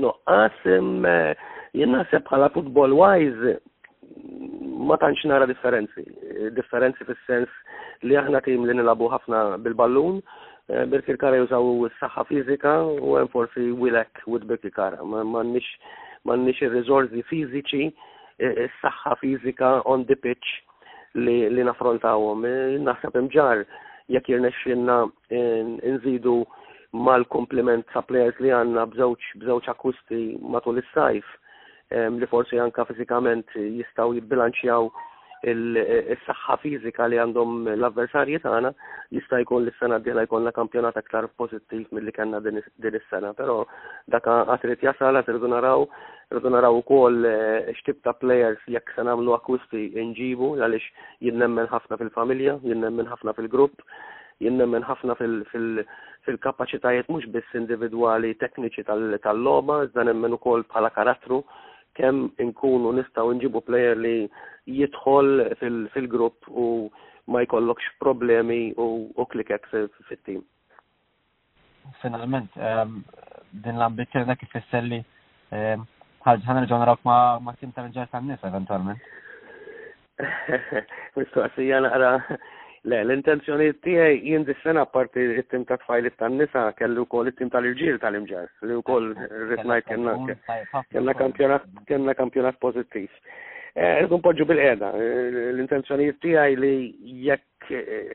Nuqqas 0.00 0.64
jien 1.76 1.92
naħseb 1.98 2.24
bħala 2.30 2.48
football 2.56 2.96
wise 2.96 3.58
ma 4.82 4.96
tantx 4.96 5.28
nara 5.28 5.44
differenzi, 5.52 6.08
eh, 6.08 6.48
differenzi 6.56 7.04
fis-sens 7.10 7.52
li 8.06 8.16
aħna 8.18 8.40
tim 8.44 8.64
li 8.66 8.74
nilabu 8.76 9.08
ħafna 9.12 9.40
bil-ballun, 9.64 10.20
eh, 10.72 10.84
bil 10.90 11.16
kara 11.20 11.38
jużaw 11.40 11.88
s-saxħa 11.90 12.24
fizika 12.30 12.72
u 12.86 13.18
għem 13.18 13.30
forsi 13.34 13.68
wilek 13.78 14.22
u 14.26 14.38
kara. 14.78 15.02
Man 15.06 15.52
nix 16.44 16.62
il-rizorzi 16.62 17.22
fiziċi, 17.30 17.86
eh, 18.40 18.66
s-saxħa 18.68 19.16
fizika 19.22 19.70
on 19.86 20.04
the 20.06 20.16
pitch 20.16 20.64
li, 21.14 21.48
li 21.50 21.62
nafrontawhom. 21.64 22.44
Eh, 22.46 22.78
naħseb 22.82 23.16
imġar 23.22 23.64
jekk 24.08 24.42
xinna 24.64 25.10
nżidu 25.32 26.44
mal-komplement 26.92 27.86
ta' 27.92 28.02
players 28.02 28.38
li 28.40 28.50
għanna 28.52 28.84
bżawċ 28.92 29.68
akusti 29.68 30.36
matul 30.42 30.78
is-sajf 30.78 31.24
li 31.92 32.26
forsi 32.26 32.56
anka 32.56 32.84
fizikament 32.88 33.44
jistaw 33.54 34.12
jibbilanċjaw 34.16 34.88
il-saħħa 35.42 36.54
eh, 36.56 36.60
fizika 36.62 37.06
li 37.10 37.16
għandhom 37.18 37.64
l-avversarji 37.74 38.38
tagħna 38.44 38.70
jista' 39.10 39.40
jkun 39.42 39.64
l-sena 39.66 39.96
di 39.98 40.06
dieħla 40.06 40.22
jkollna 40.28 40.52
kampjonat 40.54 40.96
aktar 41.00 41.26
pożittiv 41.36 41.88
milli 41.90 42.12
kellna 42.14 42.38
din 42.44 42.60
is-sena, 42.94 43.32
però 43.34 43.64
dak 44.14 44.28
għatrid 44.30 44.84
jasal 44.86 45.18
qed 45.26 45.32
irdu 45.34 45.50
naraw 45.50 45.88
irdu 46.30 46.52
naraw 46.54 46.78
ukoll 46.78 47.26
eh, 47.26 47.66
x'tib 47.74 47.98
ta' 48.06 48.14
players 48.22 48.62
jekk 48.70 48.94
se 48.94 49.02
nagħmlu 49.08 49.34
akwisti 49.40 49.90
nġibu 50.12 50.52
għaliex 50.60 51.18
jinnemmen 51.26 51.66
ħafna 51.72 51.98
fil-familja, 51.98 52.54
jinnemmen 52.62 53.10
ħafna 53.10 53.34
fil-grupp, 53.36 53.82
jinnemmen 54.46 54.86
ħafna 54.86 55.18
fil-kapaċitajiet 55.18 57.10
mhux 57.10 57.26
biss 57.34 57.58
individwali 57.58 58.36
tekniċi 58.38 58.86
tal-logħba, 59.24 59.82
iżda 59.90 60.06
nemmen 60.06 60.38
ukoll 60.38 60.62
bħala 60.70 60.94
karattru 60.94 61.42
kemm 61.98 62.28
inkunu 62.40 62.92
nistgħu 62.96 63.32
nġibu 63.38 63.60
plejer 63.68 63.98
li 64.02 64.12
jidħol 64.76 65.42
fil-grupp 65.62 66.46
fil 66.46 66.58
u 66.64 66.68
ma 67.32 67.42
jkollokx 67.44 67.92
problemi 68.04 68.60
u 68.84 69.10
u 69.14 69.26
klikek 69.32 69.66
fit-tim. 70.08 70.40
Finalment, 72.02 72.50
um, 72.62 72.98
din 73.64 73.78
l-ambizjoni 73.78 74.28
dak 74.30 74.42
ifisser 74.46 74.84
li 74.86 75.00
um, 75.02 75.82
ehm, 75.82 76.46
nerġgħu 76.46 76.80
narawk 76.80 77.04
ma' 77.06 77.56
tim 77.60 77.72
tal-ġar 77.74 78.10
tan-nies 78.12 78.42
eventualment. 78.46 78.98
Mistoqsija 81.16 81.82
naqra 81.82 82.12
Le, 82.82 82.96
l-intenzjoni 83.06 83.68
tiegħi 83.78 84.14
jien 84.26 84.42
dis-sena 84.46 84.82
parti 84.90 85.22
it-tim 85.38 85.62
ta' 85.68 85.76
tfajlit 85.84 86.16
tan-nisa 86.18 86.62
kellu 86.80 87.04
wkoll 87.06 87.28
it-tim 87.30 87.50
tal-irġiel 87.52 88.00
tal-imġar 88.02 88.48
li 88.66 88.74
wkoll 88.80 89.06
rrid 89.28 89.60
ngħid 89.62 89.86
kellna 89.86 91.14
kampjonat 91.20 91.62
pozittiv. 91.70 92.10
kampjonat 92.18 92.58
eh, 92.58 92.60
pożittiv. 92.66 93.22
E 93.78 93.92
Irkun 94.02 94.24
poġġu 94.26 94.48
bil-qiegħda, 94.50 94.90
eh, 94.98 95.22
l-intenzjonijiet 95.54 96.18
tiegħi 96.26 96.58
li 96.58 96.74
jekk 97.28 97.70
eh, 97.70 98.12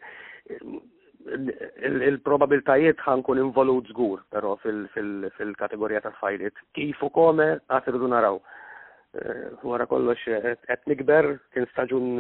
il-probabiltajiet 2.12 3.07
kun 3.24 3.39
involut 3.39 3.88
żgur 3.95 4.27
però 4.36 4.57
fil-kategorija 4.65 6.03
ta' 6.03 6.12
tfajlit. 6.19 6.59
Kif 6.75 7.07
u 7.07 7.13
kome 7.15 7.53
għasir 7.71 7.93
irridu 7.95 8.12
naraw. 8.17 8.43
Wara 9.63 9.88
kollox 9.89 10.19
qed 10.67 10.83
nikber 10.91 11.38
kien 11.55 11.65
staġun 11.71 12.19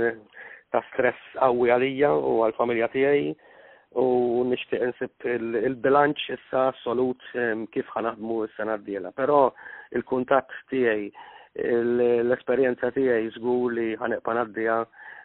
ta' 0.71 0.83
stress 0.91 1.17
qawwi 1.39 1.69
għalija 1.71 2.09
u 2.31 2.39
għal-familja 2.45 2.87
tijaj 2.95 3.27
u 4.03 4.07
nixtieq 4.49 4.81
insib 4.87 5.27
il-bilanċ 5.33 6.33
issa 6.35 6.65
solut 6.81 7.23
ehm, 7.39 7.63
kif 7.73 7.87
ħanaħdmu 7.95 8.39
s-sena 8.47 8.75
d-diela. 8.81 9.13
Pero 9.15 9.53
il 9.95 10.03
kontakt 10.07 10.51
tijaj, 10.71 11.07
l-esperjenza 11.57 12.91
tiegħi 12.93 13.31
żgur 13.37 13.71
li 13.73 13.87
ħaneqpa 13.97 14.35
ngħaddija 14.35 14.75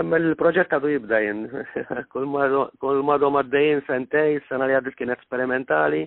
Il-proġett 0.02 0.74
għadu 0.78 0.92
jibda 0.96 1.20
jien. 1.24 1.44
Kull 2.14 3.04
madhom 3.06 3.40
għaddejjin 3.42 3.84
sentej, 3.90 4.40
s-sena 4.46 4.68
li 4.70 4.80
għaddit 4.80 4.98
kien 4.98 5.14
esperimentali, 5.16 6.04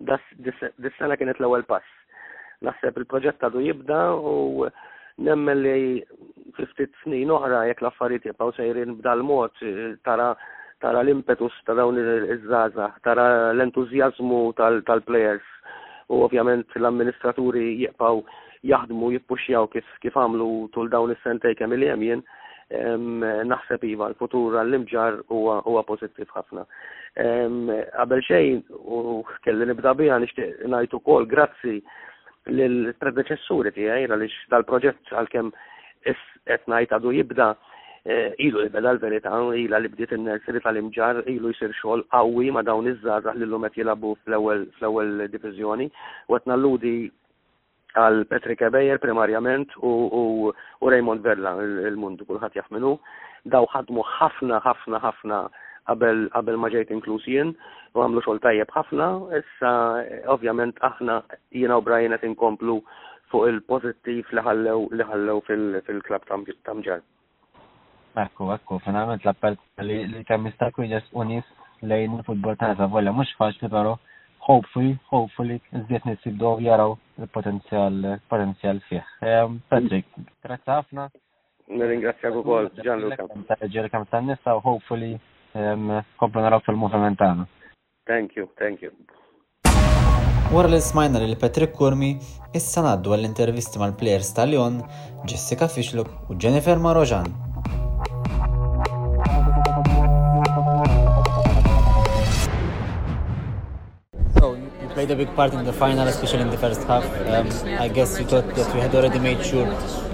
dis-sena 0.00 1.18
kienet 1.20 1.40
l-ewwel 1.42 1.66
pass. 1.68 1.86
Naħseb 2.64 3.00
il-proġett 3.02 3.44
għadu 3.44 3.64
jibda 3.68 4.00
u 4.16 4.68
nemmel 5.24 5.60
li 5.62 5.80
50 6.56 7.04
snin 7.04 7.30
oħra 7.36 7.66
jek 7.68 7.84
l-affarijiet 7.84 8.32
jibqgħu 8.32 8.56
sejrin 8.56 8.96
b'dal-mod 9.02 9.60
tara 10.06 10.32
tara 10.84 11.00
l-impetus 11.00 11.54
ta' 11.64 11.72
dawn 11.78 11.96
iż-żaza, 11.96 12.90
tara 13.06 13.26
l-entużjażmu 13.54 14.40
tal-plejers 14.84 15.46
u 16.12 16.18
ovvjament 16.26 16.76
l-amministraturi 16.76 17.70
jibqaw 17.86 18.18
jaħdmu 18.68 19.10
jippuxjaw 19.14 19.66
kif 19.72 19.88
kif 20.04 20.14
għamlu 20.20 20.48
tul 20.76 20.90
dawn 20.92 21.12
is-sentej 21.16 21.56
kemm 21.56 21.72
il-jem 21.78 22.04
jien 22.04 22.22
naħseb 23.48 23.84
iva 23.94 24.10
l-futur 24.12 24.58
għall-imġar 24.60 25.18
huwa 25.30 25.82
pożittiv 25.88 26.28
ħafna. 26.36 26.62
Qabel 27.94 28.22
xejn 28.28 28.60
u 28.74 29.22
kelli 29.46 29.68
nibda 29.72 29.92
biha 29.96 30.16
nixtieq 30.20 30.64
ngħid 30.72 30.96
ukoll 31.00 31.26
grazzi 31.30 31.78
lill 32.52 32.90
predeċessuri 33.00 33.72
tiegħi 33.76 34.04
għaliex 34.08 34.48
tal 34.52 34.66
proġett 34.68 35.12
għalkemm 35.16 35.52
qed 36.12 36.68
ngħid 36.74 36.92
għadu 36.96 37.14
jibda' 37.22 37.54
Eh, 38.12 38.32
ilu 38.46 38.58
li 38.60 38.68
beda 38.72 38.90
l-verita, 38.94 39.30
ila 39.64 39.78
li 39.80 39.88
bdiet 39.90 40.10
n 40.14 40.24
nerseri 40.28 40.60
tal-imġar, 40.64 41.20
ilu 41.34 41.52
jisir 41.54 41.70
xol 41.78 42.02
għawi 42.16 42.50
ma 42.52 42.62
dawn 42.68 42.88
iż-żarraħ 42.90 43.38
li 43.40 43.46
l-lumet 43.46 43.78
jilabu 43.80 44.10
fl-ewel 44.26 45.14
divizjoni, 45.32 45.86
u 46.28 46.36
għetna 46.36 46.58
l-ludi 46.58 46.92
għal 48.02 48.20
Petri 48.32 48.58
Kebejer 48.60 49.00
primarjament 49.06 49.72
u 49.80 49.92
Raymond 50.84 51.24
Verla, 51.24 51.54
il-mundu 51.88 52.28
kullħat 52.28 52.60
jaff 52.60 52.68
daw 53.56 53.64
ħadmu 53.72 54.04
ħafna, 54.18 54.60
ħafna, 54.66 55.00
ħafna 55.06 55.40
qabel 55.88 56.22
qabel 56.36 56.60
ma 56.60 56.68
ġejt 56.76 56.92
inkluż 56.98 57.24
jien 57.28 57.54
u 57.96 58.04
għamlu 58.04 58.20
xogħol 58.24 58.44
tajjeb 58.44 58.76
ħafna, 58.76 59.08
issa 59.40 59.72
ovvjament 60.36 60.76
aħna 60.92 61.22
jiena 61.56 61.80
u 61.80 61.80
Brian 61.88 62.12
qed 62.18 62.28
inkomplu 62.34 62.76
fuq 63.32 63.48
il-pożittiv 63.48 64.36
li 64.36 64.40
ħallew 64.44 65.44
fil-klab 65.48 66.28
tamġar. 66.68 67.00
Ekku, 68.22 68.46
ekku, 68.54 68.78
finalment 68.86 69.20
l-appell 69.26 69.56
li 69.88 70.22
kemm 70.28 70.46
jistakku 70.46 70.84
jess 70.90 71.06
unis 71.20 71.46
lejn 71.90 72.12
il-futbol 72.18 72.54
ta' 72.56 72.74
zavolja, 72.78 73.10
mux 73.12 73.30
faċli 73.40 73.70
pero 73.70 73.96
hopefully, 74.46 74.92
hopefully, 75.10 75.56
zdiet 75.86 76.04
nisibdu 76.06 76.52
jaraw 76.68 76.94
il-potenzjal, 77.18 77.96
potenzjal 78.30 78.78
fih. 78.88 79.02
Ehm, 79.30 79.58
Patrick, 79.68 80.06
grazie 80.46 80.76
ħafna. 80.78 81.06
Nirringrazzjak 81.78 82.34
ukoll 82.42 82.68
Gianluca. 82.84 83.26
Ġeri 83.74 83.90
kemm 83.92 84.06
ta' 84.12 84.20
nisa 84.20 84.54
u 84.54 84.60
hopefully 84.62 85.14
ehm, 85.54 85.90
komplu 86.20 86.40
naraw 86.44 86.62
fil-movement 86.66 87.18
tagħna. 87.22 87.48
Thank 88.10 88.36
you, 88.38 88.46
thank 88.60 88.82
you. 88.84 88.92
Wara 90.52 90.68
li 90.70 90.78
smajna 90.86 91.24
li 91.24 91.34
Patrick 91.40 91.74
Kurmi, 91.74 92.12
issa 92.54 92.84
naddu 92.84 93.16
għall-intervisti 93.16 93.82
mal-plejers 93.82 94.30
tal-Lyon, 94.38 94.78
Jessica 95.26 95.66
Fishluk 95.72 96.30
u 96.30 96.36
Jennifer 96.38 96.78
Marojan. 96.86 97.32
played 105.06 105.20
a 105.20 105.24
big 105.24 105.34
part 105.36 105.52
in 105.52 105.64
the 105.64 105.72
final, 105.72 106.06
especially 106.08 106.40
in 106.40 106.50
the 106.50 106.56
first 106.56 106.82
half. 106.84 107.04
Um, 107.34 107.48
I 107.78 107.88
guess 107.88 108.18
you 108.18 108.24
thought 108.24 108.46
that 108.54 108.74
you 108.74 108.80
had 108.80 108.94
already 108.94 109.18
made 109.18 109.44
sure 109.44 109.66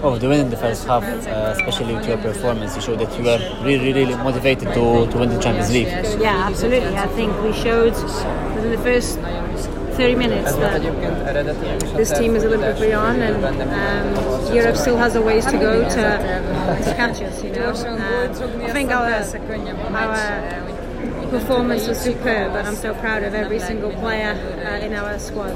of 0.03 0.21
the 0.21 0.29
win 0.29 0.41
in 0.41 0.51
the 0.51 0.57
first 0.57 0.85
half, 0.87 1.05
uh, 1.05 1.55
especially 1.57 1.95
with 1.95 2.07
your 2.09 2.17
performance. 2.19 2.75
You 2.75 2.83
showed 2.83 2.99
that 2.99 3.13
you 3.17 3.25
were 3.25 3.39
really, 3.65 3.93
really 3.93 4.17
motivated 4.17 4.69
to, 4.75 5.07
to 5.07 5.19
win 5.19 5.29
the 5.29 5.39
Champions 5.41 5.71
League. 5.73 5.93
Yeah, 6.21 6.49
absolutely. 6.51 6.97
I 6.99 7.07
think 7.19 7.31
we 7.43 7.53
showed 7.53 7.95
in 8.59 8.71
the 8.73 8.81
first 8.83 9.19
30 9.99 10.15
minutes 10.17 10.55
that 10.57 10.83
this 11.97 12.11
team 12.19 12.35
is 12.35 12.43
a 12.43 12.49
little 12.49 12.65
bit 12.65 12.81
beyond 12.81 13.23
and 13.23 13.45
um, 13.47 14.57
Europe 14.57 14.77
still 14.77 14.97
has 14.97 15.15
a 15.15 15.23
ways 15.23 15.45
to 15.47 15.53
go 15.59 15.83
to, 15.89 16.03
to 16.85 16.95
catch 16.97 17.23
us, 17.23 17.45
you 17.45 17.51
know. 17.53 17.71
Um, 17.87 18.63
I 18.63 18.73
think 18.73 18.91
our, 18.91 19.13
our 19.99 20.70
performance 21.31 21.87
was 21.89 21.99
superb, 21.99 22.55
and 22.57 22.67
I'm 22.69 22.75
so 22.75 22.93
proud 22.95 23.23
of 23.23 23.35
every 23.35 23.61
single 23.61 23.93
player 23.93 24.33
uh, 24.67 24.85
in 24.85 24.93
our 24.95 25.17
squad. 25.19 25.55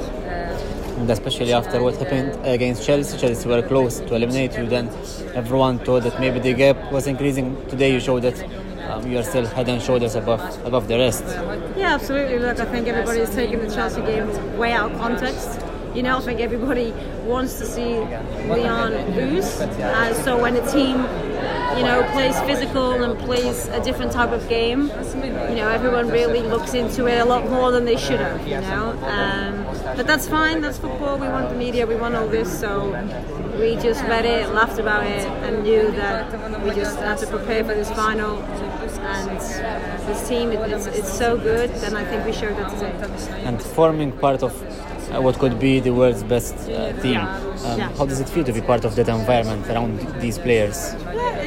And 0.97 1.09
especially 1.11 1.51
after 1.51 1.83
what 1.83 1.97
happened 1.97 2.31
against 2.45 2.85
Chelsea, 2.85 3.17
Chelsea 3.17 3.47
were 3.49 3.61
close 3.61 3.99
to 3.99 4.15
eliminate 4.15 4.57
you. 4.57 4.65
Then 4.65 4.87
everyone 5.35 5.79
thought 5.79 6.03
that 6.03 6.17
maybe 6.19 6.39
the 6.39 6.53
gap 6.53 6.77
was 6.93 7.05
increasing. 7.07 7.47
Today 7.67 7.91
you 7.91 7.99
showed 7.99 8.23
that 8.23 8.39
um, 8.89 9.11
you 9.11 9.19
are 9.19 9.23
still 9.23 9.45
head 9.45 9.67
and 9.67 9.81
shoulders 9.81 10.15
above 10.15 10.41
above 10.65 10.87
the 10.87 10.97
rest. 10.97 11.23
Yeah, 11.77 11.95
absolutely. 11.95 12.39
Look, 12.39 12.57
I 12.59 12.65
think 12.65 12.87
everybody 12.87 13.19
is 13.19 13.31
taking 13.35 13.59
the 13.59 13.73
Chelsea 13.75 14.01
game 14.01 14.29
way 14.57 14.71
out 14.71 14.91
of 14.93 14.97
context. 14.97 15.59
You 15.93 16.03
know, 16.03 16.17
I 16.17 16.21
think 16.21 16.39
everybody 16.39 16.93
wants 17.25 17.57
to 17.59 17.65
see 17.65 17.99
Leon 18.49 19.15
lose. 19.15 19.59
Uh, 19.59 20.13
so 20.23 20.41
when 20.41 20.55
a 20.57 20.65
team 20.71 21.05
you 21.77 21.83
know, 21.83 22.03
plays 22.13 22.39
physical 22.41 23.03
and 23.03 23.17
plays 23.19 23.67
a 23.67 23.83
different 23.83 24.11
type 24.11 24.31
of 24.31 24.47
game. 24.47 24.87
You 25.21 25.57
know, 25.59 25.69
everyone 25.71 26.09
really 26.09 26.39
looks 26.41 26.73
into 26.73 27.07
it 27.07 27.19
a 27.19 27.25
lot 27.25 27.49
more 27.49 27.71
than 27.71 27.85
they 27.85 27.97
should 27.97 28.19
have, 28.19 28.47
you 28.47 28.61
know. 28.61 28.91
Um, 29.03 29.63
but 29.97 30.07
that's 30.07 30.27
fine, 30.27 30.61
that's 30.61 30.77
football. 30.77 31.17
We 31.17 31.27
want 31.27 31.49
the 31.49 31.55
media, 31.55 31.85
we 31.85 31.95
want 31.95 32.15
all 32.15 32.27
this, 32.27 32.47
so 32.59 32.89
we 33.59 33.75
just 33.75 34.01
read 34.03 34.25
it, 34.25 34.49
laughed 34.49 34.79
about 34.79 35.05
it, 35.05 35.25
and 35.45 35.63
knew 35.63 35.91
that 35.91 36.31
we 36.63 36.71
just 36.73 36.97
had 36.99 37.17
to 37.19 37.27
prepare 37.27 37.63
for 37.63 37.73
this 37.75 37.91
final. 37.91 38.41
And 38.41 39.37
uh, 39.37 40.07
this 40.07 40.27
team, 40.27 40.51
it, 40.51 40.71
it's, 40.71 40.87
it's 40.87 41.13
so 41.15 41.37
good, 41.37 41.69
and 41.69 41.97
I 41.97 42.03
think 42.05 42.25
we 42.25 42.31
showed 42.33 42.55
that 42.57 42.71
today. 42.71 43.43
And 43.43 43.61
forming 43.61 44.11
part 44.11 44.41
of 44.41 44.51
uh, 45.11 45.21
what 45.21 45.37
could 45.37 45.59
be 45.59 45.79
the 45.79 45.93
world's 45.93 46.23
best 46.23 46.55
uh, 46.69 46.91
team. 47.01 47.17
Um, 47.19 47.77
yeah. 47.79 47.95
How 47.97 48.05
does 48.07 48.19
it 48.19 48.27
feel 48.29 48.43
to 48.45 48.53
be 48.53 48.61
part 48.61 48.83
of 48.85 48.95
that 48.95 49.07
environment 49.07 49.67
around 49.69 50.21
these 50.21 50.39
players? 50.39 50.95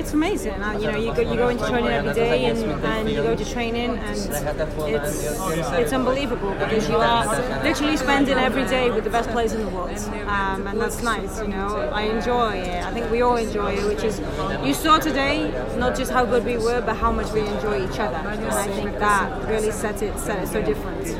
it's 0.09 0.15
amazing. 0.15 0.55
Uh, 0.55 0.73
you 0.81 0.91
know, 0.91 0.97
you 0.99 1.15
go, 1.15 1.21
you 1.21 1.37
go 1.37 1.49
into 1.49 1.67
training 1.69 1.91
every 1.91 2.15
day 2.15 2.47
and, 2.47 2.59
and 2.85 3.11
you 3.11 3.17
go 3.23 3.37
to 3.37 3.45
training 3.45 3.91
and 3.91 4.17
it's, 4.17 5.69
it's 5.75 5.93
unbelievable 5.93 6.53
because 6.53 6.89
you 6.89 6.97
are 6.97 7.27
literally 7.63 7.95
spending 7.97 8.35
every 8.39 8.65
day 8.65 8.91
with 8.91 9.05
the 9.05 9.11
best 9.11 9.29
players 9.31 9.53
in 9.53 9.61
the 9.61 9.69
world. 9.69 9.97
Um, 10.29 10.67
and 10.67 10.81
that's 10.81 11.03
nice, 11.03 11.39
you 11.43 11.49
know. 11.49 11.91
I 11.93 12.03
enjoy 12.05 12.57
it. 12.57 12.85
I 12.85 12.91
think 12.93 13.11
we 13.11 13.21
all 13.21 13.37
enjoy 13.37 13.75
it, 13.75 13.85
which 13.87 14.03
is, 14.03 14.19
you 14.65 14.73
saw 14.73 14.99
today, 14.99 15.51
not 15.79 15.95
just 15.97 16.11
how 16.11 16.25
good 16.25 16.45
we 16.47 16.57
were, 16.57 16.81
but 16.81 16.97
how 16.97 17.13
much 17.13 17.31
we 17.33 17.41
enjoy 17.41 17.85
each 17.85 18.01
other. 18.01 18.17
And 18.17 18.47
I 18.47 18.67
think 18.69 18.99
that 18.99 19.47
really 19.49 19.71
set 19.71 20.01
it, 20.03 20.19
set 20.19 20.43
it 20.43 20.49
so 20.49 20.63
different. 20.63 21.19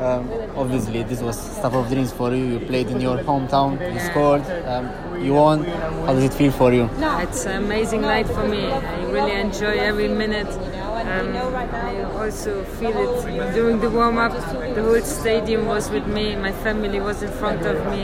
Um, 0.00 0.30
obviously 0.64 1.02
this 1.02 1.20
was 1.20 1.36
stuff 1.38 1.74
of 1.74 1.88
dreams 1.88 2.12
for 2.18 2.34
you. 2.34 2.44
You 2.54 2.58
played 2.70 2.88
in 2.88 3.00
your 3.00 3.18
hometown, 3.18 3.70
you 3.96 4.00
scored, 4.10 4.44
um, 4.72 4.84
you 5.24 5.32
won. 5.34 5.64
How 6.06 6.12
does 6.14 6.24
it 6.24 6.34
feel 6.34 6.52
for 6.52 6.72
you? 6.72 6.88
It's 7.26 7.44
an 7.46 7.56
amazing 7.64 8.00
night 8.02 8.26
for 8.26 8.46
me. 8.54 8.62
I 8.72 8.98
really 9.16 9.36
enjoy 9.46 9.74
every 9.90 10.08
minute. 10.08 10.52
Um, 11.14 11.28
I 11.36 12.02
also 12.20 12.64
feel 12.78 12.92
it 13.04 13.54
during 13.54 13.78
the 13.80 13.90
warm 13.90 14.16
up. 14.16 14.32
The 14.78 14.82
whole 14.88 15.02
stadium 15.02 15.66
was 15.66 15.90
with 15.90 16.06
me. 16.06 16.34
My 16.36 16.52
family 16.66 16.98
was 16.98 17.22
in 17.22 17.30
front 17.40 17.62
of 17.72 17.76
me. 17.92 18.02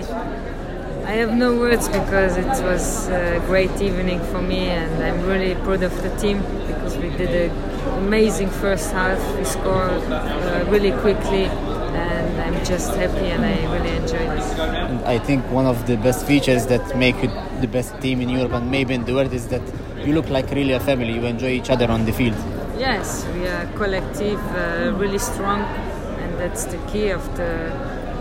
I 1.13 1.15
have 1.23 1.33
no 1.35 1.51
words 1.57 1.87
because 1.89 2.37
it 2.37 2.49
was 2.71 3.09
a 3.09 3.41
great 3.47 3.77
evening 3.81 4.21
for 4.31 4.43
me, 4.43 4.61
and 4.81 5.03
I'm 5.07 5.21
really 5.27 5.55
proud 5.65 5.83
of 5.83 5.95
the 6.03 6.11
team 6.23 6.39
because 6.69 6.95
we 6.99 7.09
did 7.21 7.31
an 7.47 8.05
amazing 8.07 8.51
first 8.51 8.93
half. 8.93 9.21
We 9.39 9.45
scored 9.45 10.03
uh, 10.19 10.65
really 10.69 10.93
quickly 11.03 11.47
and 11.95 12.41
I'm 12.41 12.65
just 12.65 12.95
happy 12.95 13.27
and 13.31 13.45
I 13.45 13.55
really 13.73 13.97
enjoy 13.97 14.27
this. 14.35 14.53
And 14.59 15.01
I 15.05 15.19
think 15.19 15.45
one 15.51 15.67
of 15.67 15.87
the 15.87 15.97
best 15.97 16.27
features 16.27 16.67
that 16.67 16.97
make 16.97 17.17
it 17.23 17.31
the 17.61 17.69
best 17.69 17.99
team 18.01 18.21
in 18.21 18.29
Europe 18.29 18.53
and 18.53 18.71
maybe 18.71 18.95
in 18.95 19.05
the 19.05 19.15
world 19.15 19.33
is 19.33 19.49
that 19.49 19.63
you 20.05 20.15
look 20.15 20.29
like 20.29 20.51
really 20.51 20.73
a 20.73 20.81
family. 20.81 21.13
You 21.15 21.25
enjoy 21.27 21.49
each 21.49 21.71
other 21.71 21.91
on 21.91 22.05
the 22.05 22.13
field. 22.13 22.35
Yes, 22.79 23.27
we 23.35 23.47
are 23.47 23.67
collective, 23.77 24.41
uh, 24.57 24.93
really 24.97 25.19
strong, 25.19 25.61
and 25.61 26.39
that's 26.39 26.65
the 26.65 26.79
key 26.91 27.11
of 27.11 27.23
the, 27.37 27.71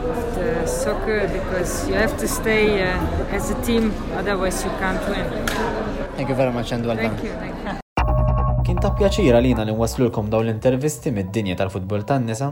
of 0.09 0.35
the 0.35 0.65
soccer 0.67 1.27
because 1.27 1.87
you 1.87 1.93
have 1.95 2.17
to 2.17 2.27
stay 2.27 2.83
uh, 2.83 2.95
as 3.35 3.51
a 3.51 3.61
team, 3.61 3.93
otherwise 4.15 4.63
you 4.65 4.69
can't 4.71 4.99
win. 5.09 5.47
Thank 6.17 6.27
you 6.27 6.35
very 6.35 6.51
much 6.51 6.73
and 6.73 6.85
well 6.85 6.97
thank 6.97 7.23
You, 7.23 7.29
thank 7.33 7.73
you. 7.77 7.79
Kien 8.79 8.91
ta' 8.93 8.95
pjaċir 8.97 9.35
għalina 9.35 9.65
li 9.67 9.73
l-kom 9.75 10.29
daw 10.31 10.39
l-intervisti 10.39 11.11
mid-dinja 11.11 11.57
tal-futbol 11.59 12.05
tan-nisa, 12.07 12.45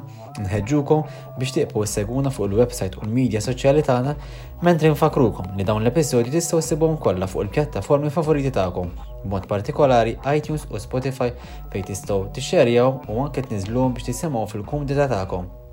nħeġġukom 0.44 1.04
biex 1.40 1.54
tiqbu 1.56 1.86
seguna 1.88 2.34
fuq 2.36 2.50
il-website 2.50 3.00
u 3.00 3.06
l-medja 3.06 3.40
soċjali 3.46 3.84
tagħna, 3.88 4.16
mentri 4.60 4.92
nfakrukom 4.92 5.56
li 5.56 5.64
dawn 5.64 5.86
l-episodji 5.86 6.34
tistgħu 6.36 6.60
ssibhom 6.60 6.98
kollha 7.00 7.30
fuq 7.32 7.46
il-pjattaformi 7.48 8.12
favoriti 8.12 8.52
tagħkom, 8.60 8.90
b'mod 9.24 9.48
partikolari 9.48 10.18
iTunes 10.34 10.66
u 10.68 10.82
Spotify 10.84 11.32
fejn 11.72 11.88
tistgħu 11.94 12.20
tixxerjaw 12.36 12.92
u 13.08 13.24
anke 13.24 13.46
tniżluhom 13.48 13.96
biex 13.96 14.10
tisimgħu 14.12 14.44
fil-kumdita 14.52 15.08
tagħkom. 15.16 15.67